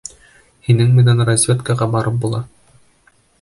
Һинең 0.69 0.95
менән 0.99 1.21
разведкаға 1.29 1.89
барып 1.97 2.17
була. 2.25 2.41